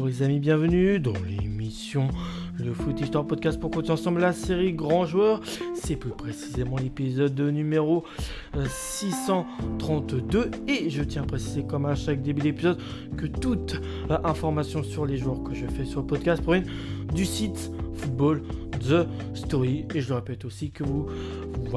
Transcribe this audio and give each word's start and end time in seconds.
Bonjour 0.00 0.18
les 0.18 0.22
amis, 0.22 0.40
bienvenue 0.40 0.98
dans 0.98 1.12
l'émission 1.28 2.08
Le 2.58 2.72
Foot 2.72 2.98
Histoire 3.02 3.26
Podcast 3.26 3.60
pour 3.60 3.70
continuer 3.70 3.92
ensemble 3.92 4.22
la 4.22 4.32
série 4.32 4.72
Grand 4.72 5.04
Joueur. 5.04 5.42
C'est 5.74 5.96
plus 5.96 6.12
précisément 6.12 6.78
l'épisode 6.78 7.38
numéro 7.38 8.06
632 8.66 10.38
euh, 10.38 10.50
et 10.68 10.88
je 10.88 11.02
tiens 11.02 11.24
à 11.24 11.26
préciser 11.26 11.64
comme 11.64 11.84
à 11.84 11.94
chaque 11.96 12.22
début 12.22 12.40
d'épisode 12.40 12.80
que 13.18 13.26
toute 13.26 13.78
euh, 14.10 14.16
information 14.24 14.82
sur 14.82 15.04
les 15.04 15.18
joueurs 15.18 15.42
que 15.42 15.52
je 15.52 15.66
fais 15.66 15.84
sur 15.84 16.00
le 16.00 16.06
podcast 16.06 16.42
provient 16.42 16.64
du 17.12 17.26
site 17.26 17.70
Football 17.92 18.40
The 18.80 19.06
Story 19.34 19.84
et 19.94 20.00
je 20.00 20.08
le 20.08 20.14
répète 20.14 20.46
aussi 20.46 20.70
que 20.70 20.82
vous, 20.82 21.08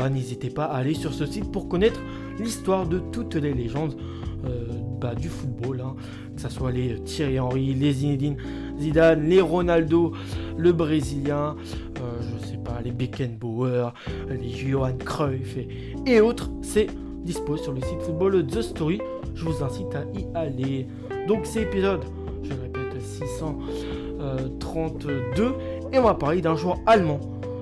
n'hésitez 0.09 0.49
pas 0.49 0.63
à 0.63 0.77
aller 0.77 0.93
sur 0.93 1.13
ce 1.13 1.25
site 1.25 1.51
pour 1.51 1.67
connaître 1.67 1.99
l'histoire 2.39 2.87
de 2.87 2.99
toutes 2.99 3.35
les 3.35 3.53
légendes 3.53 3.97
euh, 4.45 4.82
bah, 5.03 5.13
du 5.15 5.27
football, 5.27 5.81
hein. 5.81 5.95
que 6.33 6.41
ce 6.41 6.47
soit 6.47 6.71
les 6.71 6.97
Thierry 7.03 7.37
Henry, 7.37 7.73
les 7.73 7.91
Zinedine 7.91 8.37
Zidane, 8.79 9.27
les 9.27 9.41
Ronaldo, 9.41 10.13
le 10.57 10.71
Brésilien, 10.71 11.57
euh, 11.99 12.21
je 12.21 12.37
sais 12.47 12.55
pas, 12.55 12.79
les 12.81 12.91
Beckenbauer, 12.91 13.89
les 14.29 14.49
Johan 14.49 14.95
Cruyff 14.97 15.57
et, 16.05 16.21
autres, 16.21 16.49
c'est 16.61 16.87
dispo 17.17 17.57
sur 17.57 17.73
le 17.73 17.81
site 17.81 18.01
football 18.01 18.47
The 18.47 18.61
Story. 18.61 19.01
Je 19.35 19.43
vous 19.43 19.61
incite 19.61 19.93
à 19.93 20.05
y 20.17 20.25
aller. 20.35 20.87
Donc 21.27 21.41
c'est 21.43 21.63
épisode, 21.63 22.05
je 22.41 22.53
répète, 22.53 23.01
632 23.01 25.53
et 25.91 25.99
on 25.99 26.03
va 26.03 26.13
parler 26.13 26.39
d'un 26.39 26.55
joueur 26.55 26.77
allemand 26.85 27.19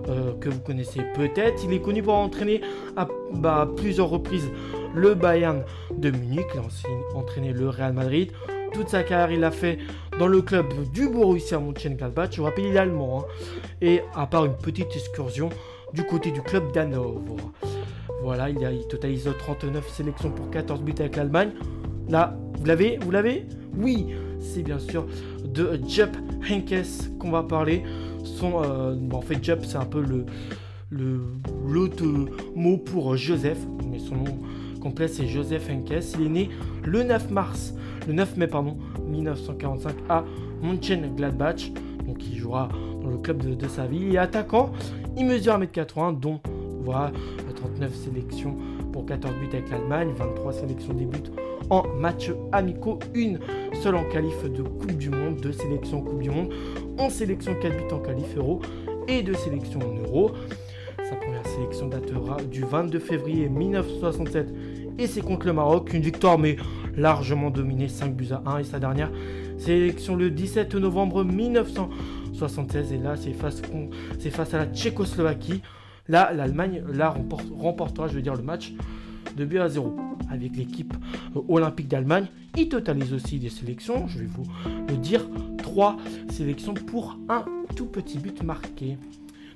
euh, 0.09 0.33
que 0.39 0.49
vous 0.49 0.59
connaissez 0.59 1.01
peut-être. 1.15 1.63
Il 1.63 1.73
est 1.73 1.81
connu 1.81 2.03
pour 2.03 2.13
entraîner 2.13 2.61
à, 2.95 3.07
bah, 3.33 3.67
plusieurs 3.75 4.09
reprises 4.09 4.51
le 4.95 5.13
Bayern 5.13 5.63
de 5.95 6.11
Munich. 6.11 6.47
Il 6.55 7.17
entraîné 7.17 7.53
le 7.53 7.69
Real 7.69 7.93
Madrid. 7.93 8.31
Toute 8.73 8.89
sa 8.89 9.03
carrière, 9.03 9.31
il 9.31 9.43
a 9.43 9.51
fait 9.51 9.79
dans 10.17 10.27
le 10.27 10.41
club 10.41 10.67
du 10.93 11.09
Borussia 11.09 11.59
Mönchengladbach. 11.59 12.31
Je 12.31 12.41
rappelle, 12.41 12.65
il 12.65 12.75
est 12.75 12.79
allemand. 12.79 13.21
Hein. 13.21 13.25
Et 13.81 14.01
à 14.15 14.25
part 14.27 14.45
une 14.45 14.55
petite 14.55 14.95
excursion 14.95 15.49
du 15.93 16.03
côté 16.03 16.31
du 16.31 16.41
club 16.41 16.71
d'Hanovre. 16.71 17.35
Voilà, 18.23 18.49
il, 18.49 18.63
a, 18.63 18.71
il 18.71 18.87
totalise 18.87 19.29
39 19.39 19.89
sélections 19.89 20.31
pour 20.31 20.49
14 20.51 20.81
buts 20.81 20.93
avec 20.99 21.15
l'Allemagne. 21.15 21.51
Là, 22.07 22.37
vous 22.57 22.65
l'avez 22.65 22.97
Vous 23.01 23.11
l'avez? 23.11 23.45
Oui, 23.77 24.07
c'est 24.39 24.63
bien 24.63 24.79
sûr 24.79 25.05
de 25.43 25.79
Jupp 25.87 26.15
Heynckes 26.49 27.17
qu'on 27.19 27.31
va 27.31 27.43
parler. 27.43 27.83
Euh, 28.43 28.95
en 29.11 29.21
fait, 29.21 29.43
Jupp, 29.43 29.65
c'est 29.65 29.77
un 29.77 29.85
peu 29.85 30.01
le 30.01 30.25
l'autre 31.67 32.03
mot 32.55 32.77
pour 32.77 33.15
Joseph, 33.15 33.59
mais 33.89 33.99
son 33.99 34.15
nom 34.15 34.39
complet 34.81 35.07
c'est 35.07 35.27
Joseph 35.27 35.69
Henkes. 35.69 36.15
Il 36.19 36.25
est 36.25 36.29
né 36.29 36.49
le 36.83 37.03
9 37.03 37.31
mars, 37.31 37.73
le 38.07 38.13
9 38.13 38.37
mai 38.37 38.47
pardon, 38.47 38.77
1945 39.07 39.95
à 40.09 40.25
Mönchengladbach. 40.61 41.71
Donc 42.05 42.25
il 42.27 42.37
jouera 42.37 42.67
dans 43.01 43.09
le 43.09 43.17
club 43.17 43.37
de, 43.37 43.67
sa 43.67 43.85
ville. 43.85 44.03
Il 44.03 44.15
est 44.15 44.17
attaquant, 44.17 44.71
il 45.15 45.25
mesure 45.25 45.57
1m80 45.57 46.19
dont 46.19 46.41
voilà 46.83 47.11
39 47.61 47.95
sélections 47.95 48.55
pour 48.91 49.05
14 49.05 49.35
buts 49.35 49.49
avec 49.53 49.69
l'Allemagne, 49.69 50.09
23 50.17 50.53
sélections 50.53 50.93
des 50.93 51.05
buts 51.05 51.31
en 51.69 51.87
matchs 51.99 52.31
amicaux, 52.51 52.99
une 53.13 53.39
seule 53.81 53.95
en 53.95 54.03
qualif 54.05 54.43
de 54.43 54.63
Coupe 54.63 54.97
du 54.97 55.09
Monde, 55.09 55.37
deux 55.41 55.53
sélections 55.53 55.99
en 55.99 56.01
Coupe 56.01 56.21
du 56.21 56.29
Monde, 56.29 56.51
en 56.97 57.09
sélection 57.09 57.53
4 57.61 57.77
buts 57.77 57.93
en 57.93 57.99
qualif 57.99 58.35
euro 58.35 58.61
et 59.07 59.21
deux 59.21 59.35
sélections 59.35 59.79
en 59.79 60.07
euro. 60.07 60.31
Sa 61.07 61.15
première 61.15 61.45
sélection 61.47 61.87
datera 61.87 62.37
du 62.43 62.63
22 62.63 62.99
février 62.99 63.47
1967 63.47 64.47
et 64.97 65.07
c'est 65.07 65.21
contre 65.21 65.45
le 65.45 65.53
Maroc, 65.53 65.93
une 65.93 66.01
victoire 66.01 66.37
mais 66.37 66.57
largement 66.95 67.49
dominée 67.49 67.87
5 67.87 68.13
buts 68.15 68.29
à 68.31 68.41
1 68.49 68.59
et 68.59 68.63
sa 68.63 68.79
dernière 68.79 69.11
sélection 69.57 70.15
le 70.15 70.31
17 70.31 70.75
novembre 70.75 71.23
1976 71.23 72.93
et 72.93 72.97
là 72.97 73.15
c'est 73.15 73.33
face, 73.33 74.53
à 74.53 74.57
la 74.57 74.65
Tchécoslovaquie. 74.65 75.61
Là 76.07 76.33
l'Allemagne 76.33 76.83
là 76.91 77.15
remportera 77.57 78.07
je 78.07 78.13
veux 78.15 78.21
dire 78.21 78.35
le 78.35 78.43
match 78.43 78.73
de 79.37 79.45
but 79.45 79.59
à 79.59 79.69
0 79.69 79.95
avec 80.29 80.55
l'équipe 80.55 80.93
euh, 81.35 81.41
olympique 81.47 81.87
d'Allemagne. 81.87 82.27
Il 82.57 82.69
totalise 82.69 83.13
aussi 83.13 83.39
des 83.39 83.49
sélections, 83.49 84.07
je 84.07 84.19
vais 84.19 84.25
vous 84.25 84.43
le 84.89 84.97
dire, 84.97 85.27
3 85.59 85.97
sélections 86.29 86.73
pour 86.73 87.17
un 87.29 87.45
tout 87.75 87.85
petit 87.85 88.17
but 88.17 88.43
marqué. 88.43 88.97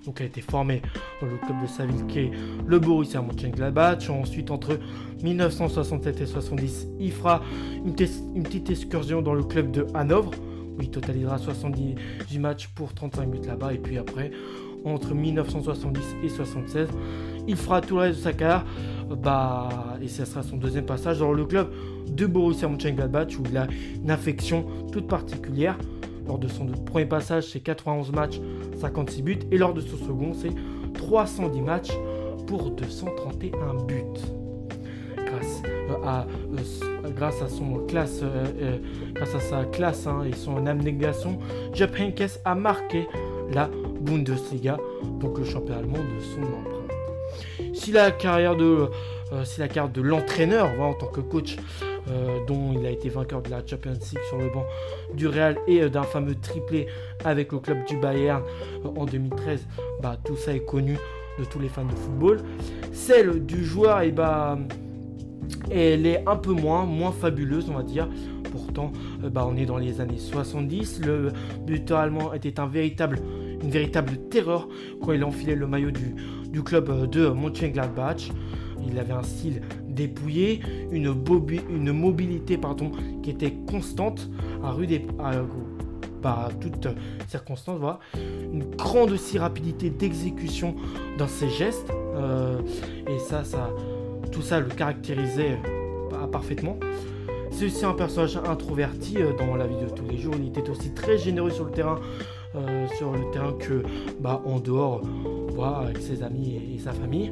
Donc, 0.06 0.18
elle 0.20 0.26
a 0.26 0.30
été 0.30 0.42
formée 0.42 0.82
dans 1.22 1.28
le 1.28 1.38
club 1.38 1.62
de 1.62 1.68
sa 1.68 1.86
ville 1.86 2.06
qui 2.08 2.20
est 2.20 2.32
le 2.66 2.80
Borussia 2.80 3.22
Mönchengladbach. 3.22 4.10
Ensuite, 4.10 4.52
entre 4.52 4.80
1967 5.24 6.22
et 6.22 6.26
70, 6.26 6.88
il 7.00 7.12
fera 7.12 7.42
une, 7.84 7.94
petite 7.96 8.70
excursion 8.70 9.22
dans 9.22 9.34
le 9.34 9.44
club 9.44 9.72
de 9.72 9.88
Hanovre 9.94 10.32
où 10.78 10.82
il 10.82 10.90
totalisera 10.92 11.38
70 11.38 12.40
matchs 12.40 12.68
pour 12.68 12.94
35 12.94 13.30
buts 13.30 13.48
là-bas. 13.48 13.74
Et 13.74 13.78
puis 13.78 13.98
après, 13.98 14.32
entre 14.84 15.16
1970 15.16 16.02
et 16.24 16.30
76, 16.30 16.90
il 17.48 17.56
fera 17.56 17.82
tout 17.82 17.96
le 17.96 18.02
reste 18.02 18.20
de 18.20 18.24
sa 18.24 18.34
carrière. 18.34 18.66
Bah, 19.10 19.98
et 20.02 20.08
ce 20.08 20.26
sera 20.26 20.42
son 20.42 20.58
deuxième 20.58 20.86
passage 20.86 21.20
dans 21.20 21.32
le 21.32 21.46
club 21.46 21.72
de 22.08 22.26
Borussia 22.26 22.68
Mönchengladbach 22.68 23.38
où 23.40 23.44
il 23.50 23.58
a 23.58 23.68
une 24.04 24.12
affection 24.12 24.66
toute 24.92 25.08
particulière. 25.08 25.78
Lors 26.28 26.40
de 26.40 26.48
son 26.48 26.66
premier 26.66 27.06
passage, 27.06 27.46
c'est 27.52 27.60
91 27.60 28.12
matchs, 28.12 28.40
56 28.80 29.22
buts. 29.22 29.40
Et 29.52 29.58
lors 29.58 29.74
de 29.74 29.82
son 29.82 29.98
second, 29.98 30.34
c'est 30.34 30.52
310 30.94 31.62
matchs 31.62 31.92
pour 32.48 32.72
231 32.72 33.84
buts. 33.86 34.04
Grâce 35.18 35.62
euh, 35.66 35.94
à, 36.04 36.26
euh, 36.26 37.10
grâce 37.16 37.42
à 37.42 37.50
son 37.50 37.86
classe, 37.88 38.20
euh, 38.24 38.78
grâce 39.14 39.36
à 39.36 39.40
sa 39.40 39.66
classe 39.66 40.08
hein, 40.08 40.24
et 40.24 40.34
son 40.34 40.66
abnégation, 40.66 41.40
Jupp 41.74 41.98
Heynckes 42.00 42.40
a 42.46 42.56
marqué 42.56 43.08
la 43.54 43.70
Bundesliga, 44.02 44.78
donc 45.20 45.38
le 45.38 45.46
championnat 45.46 45.80
allemand 45.80 45.98
de 45.98 46.24
son 46.24 46.42
empreinte. 46.42 47.76
Si 47.76 47.92
la 47.92 48.12
carrière 48.12 48.56
de, 48.56 48.90
si 49.44 49.60
la 49.60 49.68
carrière 49.68 49.92
de 49.92 50.02
l'entraîneur, 50.02 50.70
en 50.80 50.94
tant 50.94 51.08
que 51.08 51.22
coach, 51.22 51.58
euh, 52.10 52.40
dont 52.48 52.74
il 52.80 52.86
a 52.86 52.92
été 52.92 53.10
vainqueur 53.10 53.42
de 53.42 53.50
la 53.50 53.66
Champions 53.66 53.94
League 53.94 54.20
sur 54.28 54.38
le 54.38 54.50
banc 54.50 54.66
du 55.16 55.28
Real 55.28 55.58
et 55.68 55.82
euh, 55.82 55.90
d'un 55.90 56.04
fameux 56.04 56.36
triplé 56.36 56.88
avec 57.24 57.52
le 57.52 57.60
club 57.60 57.84
du 57.86 57.98
Bayern 57.98 58.44
euh, 58.84 58.90
en 58.96 59.06
2013. 59.06 59.66
Bah, 60.02 60.16
tout 60.24 60.36
ça 60.36 60.54
est 60.54 60.66
connu 60.66 60.98
de 61.40 61.46
tous 61.46 61.60
les 61.60 61.68
fans 61.68 61.86
de 61.86 61.96
football. 61.96 62.42
Celle 62.94 63.44
du 63.46 63.64
joueur, 63.66 64.02
et 64.02 64.10
eh 64.10 64.12
bah, 64.12 64.60
elle 65.72 66.06
est 66.06 66.24
un 66.28 66.36
peu 66.36 66.52
moins, 66.52 66.86
moins 66.86 67.12
fabuleuse, 67.12 67.70
on 67.70 67.74
va 67.74 67.84
dire. 67.84 68.08
Pourtant, 68.52 68.94
bah, 69.22 69.46
on 69.50 69.58
est 69.58 69.66
dans 69.66 69.78
les 69.78 70.00
années 70.00 70.20
70. 70.20 71.02
Le 71.06 71.32
buteur 71.66 72.00
allemand 72.00 72.34
était 72.34 72.54
une 72.60 72.70
véritable 73.72 74.18
terreur 74.30 74.70
quand 75.04 75.12
il 75.12 75.24
enfilait 75.24 75.56
le 75.56 75.66
maillot 75.68 75.92
du, 75.92 76.16
du 76.50 76.64
club 76.64 77.10
de 77.10 77.30
Mönchengladbach. 77.30 78.30
Il 78.88 79.00
avait 79.00 79.14
un 79.14 79.24
style 79.24 79.62
dépouillé, 79.96 80.62
une, 80.92 81.12
mobilité 81.92 82.58
pardon, 82.58 82.92
qui 83.24 83.32
était 83.32 83.54
constante 83.68 84.30
à 84.64 84.72
rude 84.72 85.02
à, 85.20 85.32
bah, 86.22 86.50
toutes 86.60 86.88
circonstances. 87.28 87.80
Voilà. 87.80 88.00
Une 88.16 88.64
grande 88.76 89.12
aussi 89.12 89.38
rapidité 89.38 89.90
d'exécution 89.90 90.76
dans 91.18 91.28
ses 91.28 91.50
gestes. 91.50 91.92
Euh, 92.16 92.60
et 93.08 93.20
ça, 93.20 93.44
ça, 93.44 93.70
tout 94.32 94.42
ça 94.42 94.60
le 94.60 94.68
caractérisait 94.68 95.60
euh, 96.14 96.28
parfaitement. 96.28 96.78
C'est 97.52 97.68
aussi 97.68 97.86
un 97.86 97.94
personnage 97.94 98.38
introverti 98.38 99.18
euh, 99.18 99.34
dans 99.38 99.56
la 99.56 99.68
vie 99.68 99.78
de 99.78 99.90
tous 99.90 100.06
les 100.10 100.18
jours. 100.18 100.34
Il 100.38 100.48
était 100.48 100.70
aussi 100.70 100.94
très 100.94 101.18
généreux 101.18 101.52
sur 101.52 101.66
le 101.66 101.72
terrain, 101.72 102.00
sur 102.98 103.12
le 103.12 103.32
terrain 103.32 103.54
que 103.54 103.84
bah, 104.20 104.42
en 104.46 104.60
dehors 104.60 105.02
avec 105.64 105.98
ses 106.00 106.24
amis 106.24 106.60
et, 106.74 106.80
sa 106.80 106.92
famille. 106.92 107.32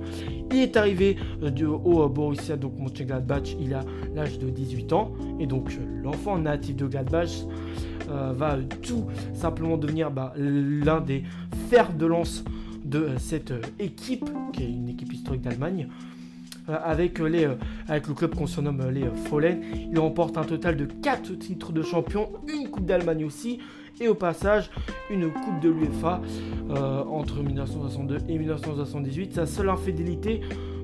Il 0.51 0.59
est 0.59 0.77
arrivé 0.77 1.17
euh, 1.43 1.67
au 1.67 2.07
Borussia 2.09 2.55
donc 2.55 2.73
Mönchengladbach, 2.79 3.55
il 3.59 3.73
a 3.73 3.83
l'âge 4.15 4.39
de 4.39 4.49
18 4.49 4.93
ans 4.93 5.11
et 5.39 5.45
donc 5.45 5.71
euh, 5.71 6.01
l'enfant 6.01 6.37
natif 6.37 6.75
de 6.75 6.87
Gladbach 6.87 7.29
euh, 8.09 8.33
va 8.35 8.57
tout 8.81 9.05
simplement 9.33 9.77
devenir 9.77 10.09
bah, 10.11 10.33
l'un 10.37 11.01
des 11.01 11.23
fers 11.69 11.93
de 11.93 12.05
lance 12.05 12.43
de 12.83 13.09
cette 13.17 13.53
équipe 13.79 14.25
qui 14.53 14.63
est 14.63 14.69
une 14.69 14.89
équipe 14.89 15.11
historique 15.13 15.41
d'Allemagne. 15.41 15.87
avec, 16.67 17.19
les, 17.19 17.47
avec 17.87 18.07
le 18.07 18.13
club 18.13 18.35
qu'on 18.35 18.47
surnomme 18.47 18.89
les 18.89 19.05
Follen. 19.25 19.61
Il 19.91 19.99
remporte 19.99 20.37
un 20.37 20.43
total 20.43 20.77
de 20.77 20.85
4 20.85 21.33
titres 21.37 21.73
de 21.73 21.81
champion, 21.81 22.29
une 22.47 22.69
Coupe 22.69 22.85
d'Allemagne 22.85 23.25
aussi, 23.25 23.59
et 23.99 24.07
au 24.07 24.15
passage 24.15 24.69
une 25.09 25.31
Coupe 25.31 25.59
de 25.61 25.69
l'UEFA 25.69 26.21
euh, 26.69 27.03
entre 27.03 27.41
1962 27.41 28.17
et 28.27 28.37
1978. 28.37 29.33
Sa 29.33 29.45
seule 29.45 29.69
infidélité 29.69 30.41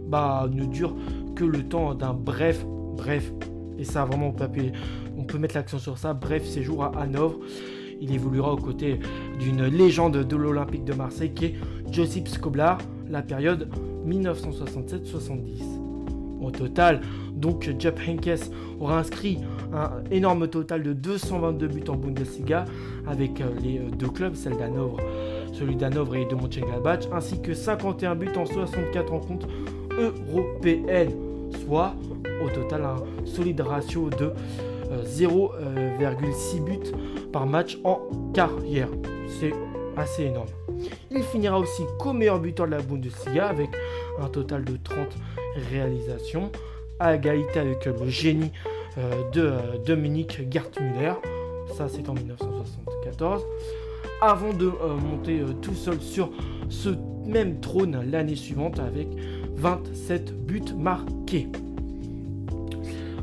bah, 0.08 0.48
ne 0.52 0.66
dure 0.66 0.96
que 1.36 1.44
le 1.44 1.64
temps 1.64 1.96
d'un 1.96 2.14
bref, 2.14 2.66
bref, 2.98 3.32
et 3.78 3.84
ça 3.84 4.06
vraiment 4.06 4.34
on 5.18 5.24
peut 5.24 5.38
mettre 5.38 5.56
l'accent 5.56 5.80
sur 5.80 5.98
ça, 5.98 6.14
bref 6.14 6.46
séjour 6.46 6.84
à 6.84 6.92
Hanovre. 7.00 7.40
Il 8.02 8.14
évoluera 8.14 8.54
aux 8.54 8.58
côtés 8.58 9.00
d'une 9.40 9.66
légende 9.66 10.18
de 10.18 10.36
l'Olympique 10.36 10.86
de 10.86 10.94
Marseille 10.94 11.34
qui 11.34 11.46
est 11.46 11.56
Josip 11.92 12.28
Skoblar, 12.28 12.78
la 13.10 13.22
période 13.22 13.70
1967-70. 14.08 15.79
Au 16.42 16.52
total, 16.52 17.02
donc 17.34 17.70
Jupp 17.80 18.00
Heynckes 18.08 18.50
aura 18.80 19.00
inscrit 19.00 19.40
un 19.74 19.90
énorme 20.12 20.48
total 20.48 20.84
de 20.84 20.94
222 20.94 21.68
buts 21.68 21.84
en 21.90 21.96
Bundesliga 21.96 22.66
avec 23.08 23.42
euh, 23.42 23.46
les 23.62 23.78
euh, 23.78 23.90
deux 23.98 24.08
clubs, 24.10 24.36
celle 24.36 24.58
d'Hanovre, 24.58 24.98
celui 25.54 25.76
d'Hanovre 25.76 26.16
et 26.16 26.26
de 26.26 26.36
Mönchengladbach, 26.36 27.08
ainsi 27.14 27.42
que 27.42 27.54
51 27.54 28.16
buts 28.16 28.30
en 28.36 28.46
64 28.46 29.12
rencontres 29.12 29.48
européennes, 30.00 31.12
soit 31.66 31.94
au 32.44 32.50
total 32.50 32.84
un 32.86 33.26
solide 33.26 33.62
ratio 33.62 34.10
de 34.10 34.32
0,6 35.06 35.52
euh, 35.62 36.64
buts 36.66 36.92
par 37.32 37.46
match 37.46 37.78
en 37.84 38.00
carrière. 38.34 38.90
Assez 40.00 40.24
énorme. 40.24 40.50
Il 41.12 41.24
finira 41.24 41.60
aussi 41.60 41.84
co-meilleur 42.00 42.40
buteur 42.40 42.66
de 42.66 42.72
la 42.72 42.82
Bundesliga 42.82 43.48
avec 43.48 43.70
un 44.20 44.28
total 44.28 44.64
de 44.66 44.78
30 44.84 44.98
réalisations, 45.72 46.52
à 47.00 47.16
égalité 47.16 47.60
avec 47.60 47.86
le 47.86 48.10
génie 48.10 48.52
euh, 48.98 49.30
de 49.32 49.42
euh, 49.42 49.78
Dominique 49.86 50.52
Gertmüller. 50.52 51.14
Ça, 51.78 51.88
c'est 51.88 52.10
en 52.10 52.14
1974. 52.14 53.46
Avant 54.22 54.54
de 54.54 54.66
monter 54.66 55.42
tout 55.62 55.76
seul 55.76 56.02
sur 56.02 56.30
ce 56.68 56.90
même 57.26 57.62
trône 57.62 58.02
l'année 58.12 58.36
suivante 58.36 58.80
avec 58.80 59.08
27 59.56 60.34
buts 60.46 60.74
marqués. 60.78 61.48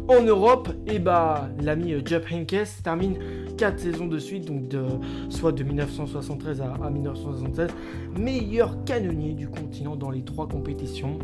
En 0.08 0.22
Europe, 0.22 0.68
et 0.86 0.94
eh 0.94 0.98
bah, 1.00 1.48
l'ami 1.60 1.94
Jupp 2.04 2.30
Heynckes 2.30 2.82
termine 2.84 3.16
4 3.56 3.78
saisons 3.78 4.06
de 4.06 4.18
suite, 4.18 4.46
donc 4.46 4.68
de, 4.68 4.84
soit 5.28 5.52
de 5.52 5.62
1973 5.62 6.60
à, 6.60 6.90
1976, 6.90 7.70
meilleur 8.18 8.84
canonnier 8.84 9.32
du 9.32 9.48
continent 9.48 9.96
dans 9.96 10.10
les 10.10 10.22
trois 10.22 10.48
compétitions. 10.48 11.18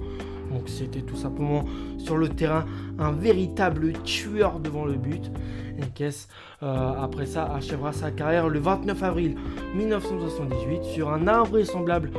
Donc 0.52 0.68
c'était 0.68 1.00
tout 1.00 1.16
simplement 1.16 1.64
sur 1.98 2.16
le 2.16 2.28
terrain 2.28 2.66
un 2.98 3.12
véritable 3.12 3.92
tueur 4.04 4.60
devant 4.60 4.84
le 4.84 4.94
but. 4.94 5.30
Heynckes, 5.78 6.28
euh, 6.62 6.92
après 7.00 7.24
ça, 7.24 7.44
achèvera 7.54 7.92
sa 7.92 8.10
carrière 8.10 8.48
le 8.48 8.58
29 8.58 9.02
avril 9.02 9.36
1978 9.74 10.84
sur 10.84 11.10
un 11.10 11.26
invraisemblable 11.26 12.10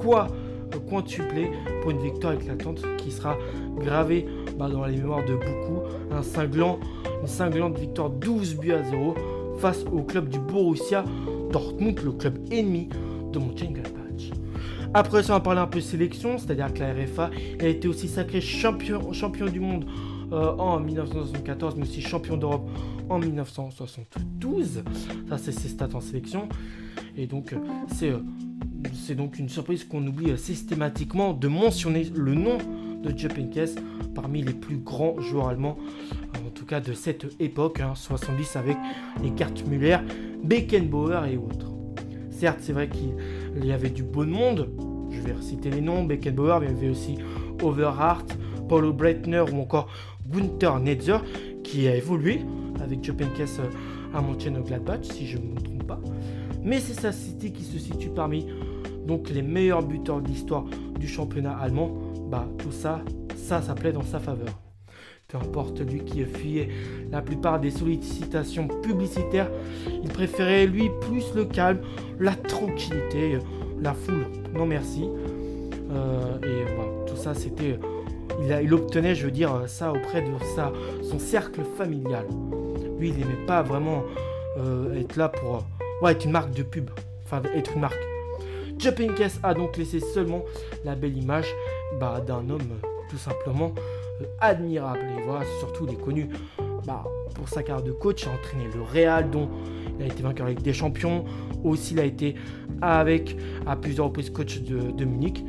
quoi 0.00 0.28
quintuplé 0.78 1.50
pour 1.82 1.90
une 1.90 2.02
victoire 2.02 2.34
éclatante 2.34 2.82
qui 2.98 3.10
sera 3.10 3.36
gravée 3.78 4.26
bah, 4.58 4.68
dans 4.68 4.84
les 4.84 4.96
mémoires 4.96 5.24
de 5.24 5.34
beaucoup. 5.34 5.82
Un 6.10 6.22
cinglant, 6.22 6.78
une 7.20 7.26
cinglante 7.26 7.78
victoire 7.78 8.10
12 8.10 8.56
buts 8.56 8.72
à 8.72 8.82
0 8.82 9.14
face 9.58 9.84
au 9.92 10.02
club 10.02 10.28
du 10.28 10.38
Borussia 10.38 11.04
Dortmund, 11.50 12.00
le 12.02 12.12
club 12.12 12.38
ennemi 12.50 12.88
de 13.32 13.38
Mönchengladbach. 13.38 14.32
Après 14.94 15.22
ça, 15.22 15.32
on 15.32 15.36
va 15.36 15.40
parler 15.40 15.60
un 15.60 15.66
peu 15.66 15.80
sélection, 15.80 16.38
c'est-à-dire 16.38 16.72
que 16.72 16.80
la 16.80 16.92
RFA 16.92 17.30
a 17.60 17.66
été 17.66 17.88
aussi 17.88 18.08
sacré 18.08 18.40
champion, 18.40 19.00
du 19.50 19.60
monde 19.60 19.86
euh, 20.32 20.54
en 20.56 20.80
1974, 20.80 21.76
mais 21.76 21.82
aussi 21.82 22.02
champion 22.02 22.36
d'Europe 22.36 22.68
en 23.08 23.18
1972. 23.18 24.82
Ça, 25.28 25.38
c'est 25.38 25.52
ses 25.52 25.68
stats 25.68 25.88
en 25.94 26.00
sélection. 26.00 26.48
Et 27.16 27.26
donc, 27.26 27.52
euh, 27.52 27.56
c'est 27.94 28.10
euh, 28.10 29.14
donc 29.14 29.38
une 29.38 29.48
surprise 29.48 29.84
qu'on 29.84 30.06
oublie 30.06 30.36
systématiquement 30.36 31.32
de 31.32 31.48
mentionner 31.48 32.04
le 32.14 32.34
nom 32.34 32.58
de 33.02 33.16
Jupp 33.16 33.38
Heynckes 33.38 33.78
parmi 34.14 34.42
les 34.42 34.52
plus 34.52 34.76
grands 34.76 35.20
joueurs 35.20 35.48
allemands, 35.48 35.76
en 36.34 36.50
tout 36.50 36.64
cas 36.66 36.80
de 36.80 36.92
cette 36.92 37.26
époque, 37.40 37.80
70 37.94 38.56
hein, 38.56 38.60
avec 38.60 38.76
les 39.22 39.30
cartes 39.30 39.66
Müller, 39.66 39.98
Beckenbauer 40.42 41.26
et 41.30 41.36
autres. 41.36 41.72
Certes, 42.30 42.58
c'est 42.60 42.72
vrai 42.72 42.88
qu'il 42.88 43.64
y 43.64 43.72
avait 43.72 43.90
du 43.90 44.02
bon 44.02 44.28
monde, 44.28 44.68
je 45.10 45.20
vais 45.20 45.32
reciter 45.32 45.70
les 45.70 45.80
noms, 45.80 46.04
Beckenbauer, 46.04 46.58
mais 46.60 46.66
il 46.66 46.72
y 46.72 46.76
avait 46.78 46.90
aussi 46.90 47.16
Overhart, 47.62 48.26
Paulo 48.68 48.92
Breitner 48.92 49.44
ou 49.52 49.60
encore 49.60 49.88
Gunther 50.28 50.80
Netzer 50.80 51.18
qui 51.62 51.88
a 51.88 51.96
évolué 51.96 52.40
avec 52.82 53.04
Jupp 53.04 53.20
Heynckes 53.20 53.60
à 54.14 54.20
Mönchengladbach, 54.20 55.04
si 55.04 55.26
je 55.26 55.38
ne 55.38 55.54
me 55.54 55.60
trompe 55.60 55.84
pas. 55.86 56.00
Mais 56.62 56.80
c'est 56.80 56.98
sa 56.98 57.12
cité 57.12 57.50
qui 57.50 57.64
se 57.64 57.78
situe 57.78 58.10
parmi 58.10 58.46
donc 59.06 59.30
les 59.30 59.42
meilleurs 59.42 59.82
buteurs 59.82 60.20
de 60.20 60.28
l'histoire 60.28 60.64
du 60.98 61.08
championnat 61.08 61.56
allemand, 61.56 61.92
bah 62.32 62.48
tout 62.56 62.72
ça, 62.72 63.02
ça, 63.36 63.60
ça 63.60 63.74
plaît 63.74 63.92
dans 63.92 64.02
sa 64.02 64.18
faveur. 64.18 64.58
Peu 65.28 65.36
importe 65.36 65.80
lui 65.80 66.02
qui 66.02 66.24
fuyait 66.24 66.70
la 67.10 67.20
plupart 67.20 67.60
des 67.60 67.70
sollicitations 67.70 68.68
publicitaires, 68.68 69.50
il 70.02 70.08
préférait 70.08 70.66
lui 70.66 70.90
plus 71.02 71.34
le 71.34 71.44
calme, 71.44 71.80
la 72.18 72.34
tranquillité, 72.34 73.38
la 73.82 73.92
foule. 73.92 74.24
Non 74.54 74.64
merci. 74.64 75.04
Euh, 75.90 76.38
et 76.42 76.74
voilà, 76.74 77.04
tout 77.06 77.16
ça 77.16 77.34
c'était, 77.34 77.78
il, 78.40 78.72
obtenait, 78.72 79.14
je 79.14 79.26
veux 79.26 79.30
dire, 79.30 79.64
ça 79.66 79.92
auprès 79.92 80.22
de 80.22 80.30
son 81.02 81.18
cercle 81.18 81.60
familial. 81.76 82.24
Lui, 82.98 83.10
il 83.10 83.18
n'aimait 83.18 83.46
pas 83.46 83.60
vraiment 83.60 84.04
euh, 84.56 84.98
être 84.98 85.16
là 85.16 85.28
pour 85.28 85.66
ouais, 86.00 86.12
être 86.12 86.24
une 86.24 86.32
marque 86.32 86.54
de 86.54 86.62
pub, 86.62 86.88
enfin 87.24 87.42
être 87.54 87.74
une 87.74 87.82
marque. 87.82 88.00
Jupping 88.78 89.12
a 89.42 89.54
donc 89.54 89.76
laissé 89.76 90.00
seulement 90.00 90.42
la 90.84 90.94
belle 90.94 91.16
image 91.16 91.54
bah, 92.00 92.22
d'un 92.26 92.48
homme 92.50 92.78
tout 93.10 93.18
simplement 93.18 93.72
euh, 94.20 94.24
admirable. 94.40 95.00
Et 95.18 95.22
voilà, 95.22 95.44
surtout 95.60 95.86
il 95.86 95.94
est 95.94 96.00
connu 96.00 96.28
bah, 96.86 97.04
pour 97.34 97.48
sa 97.48 97.62
carrière 97.62 97.84
de 97.84 97.92
coach, 97.92 98.22
il 98.22 98.28
a 98.28 98.32
entraîné 98.32 98.64
le 98.74 98.82
Real, 98.82 99.30
dont 99.30 99.48
il 99.98 100.04
a 100.04 100.06
été 100.06 100.22
vainqueur 100.22 100.46
avec 100.46 100.62
des 100.62 100.72
champions. 100.72 101.24
Aussi, 101.64 101.94
il 101.94 102.00
a 102.00 102.04
été 102.04 102.34
avec 102.80 103.36
à 103.66 103.76
plusieurs 103.76 104.06
reprises 104.06 104.30
coach 104.30 104.60
de, 104.60 104.90
de 104.90 105.04
Munich. 105.04 105.44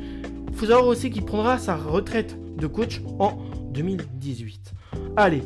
Il 0.48 0.54
faut 0.54 0.66
savoir 0.66 0.86
aussi 0.86 1.10
qu'il 1.10 1.24
prendra 1.24 1.58
sa 1.58 1.76
retraite 1.76 2.38
de 2.56 2.66
coach 2.66 3.02
en 3.18 3.38
2018. 3.72 4.72
Allez, 5.16 5.42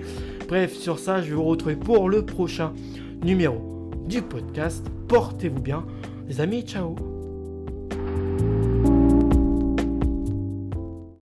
bref, 0.48 0.74
sur 0.74 0.98
ça, 0.98 1.22
je 1.22 1.30
vais 1.30 1.34
vous 1.34 1.44
retrouver 1.44 1.76
pour 1.76 2.08
le 2.08 2.24
prochain 2.26 2.72
numéro 3.22 3.90
du 4.06 4.22
podcast. 4.22 4.86
Portez-vous 5.08 5.62
bien, 5.62 5.86
les 6.26 6.40
amis, 6.40 6.62
ciao 6.62 7.17